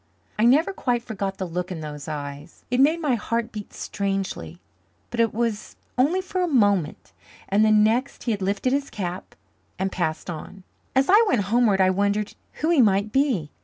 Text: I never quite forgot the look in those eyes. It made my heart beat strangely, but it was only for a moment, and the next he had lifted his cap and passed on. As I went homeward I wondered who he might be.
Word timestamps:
I 0.39 0.45
never 0.45 0.73
quite 0.73 1.03
forgot 1.03 1.37
the 1.37 1.45
look 1.45 1.71
in 1.71 1.81
those 1.81 2.07
eyes. 2.07 2.65
It 2.71 2.79
made 2.79 2.99
my 2.99 3.13
heart 3.13 3.51
beat 3.51 3.71
strangely, 3.71 4.59
but 5.11 5.19
it 5.19 5.31
was 5.31 5.75
only 5.95 6.21
for 6.21 6.41
a 6.41 6.47
moment, 6.47 7.13
and 7.47 7.63
the 7.63 7.69
next 7.69 8.23
he 8.23 8.31
had 8.31 8.41
lifted 8.41 8.73
his 8.73 8.89
cap 8.89 9.35
and 9.77 9.91
passed 9.91 10.27
on. 10.27 10.63
As 10.95 11.05
I 11.07 11.23
went 11.27 11.41
homeward 11.53 11.81
I 11.81 11.91
wondered 11.91 12.33
who 12.53 12.71
he 12.71 12.81
might 12.81 13.11
be. 13.11 13.51